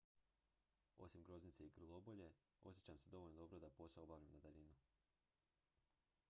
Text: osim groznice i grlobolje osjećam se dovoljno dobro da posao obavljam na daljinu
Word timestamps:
osim 0.97 1.23
groznice 1.23 1.65
i 1.67 1.69
grlobolje 1.69 2.31
osjećam 2.63 2.97
se 2.97 3.09
dovoljno 3.09 3.37
dobro 3.39 3.59
da 3.59 3.69
posao 3.69 4.03
obavljam 4.03 4.31
na 4.31 4.39
daljinu 4.39 4.75